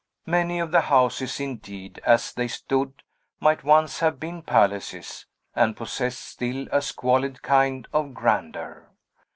Many 0.25 0.57
of 0.57 0.71
the 0.71 0.81
houses, 0.81 1.39
indeed, 1.39 2.01
as 2.03 2.33
they 2.33 2.47
stood, 2.47 3.03
might 3.39 3.63
once 3.63 3.99
have 3.99 4.19
been 4.19 4.41
palaces, 4.41 5.27
and 5.55 5.77
possessed 5.77 6.21
still 6.23 6.67
a 6.71 6.81
squalid 6.81 7.43
kind 7.43 7.87
of 7.93 8.15
grandeur. 8.15 8.89